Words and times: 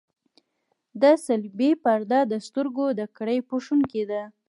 د 1.01 1.03
صلبیې 1.25 1.71
پرده 1.83 2.19
د 2.31 2.33
سترګو 2.47 2.85
د 2.99 3.01
کرې 3.17 3.37
پوښوونکې 3.49 4.03
ده. 4.11 4.21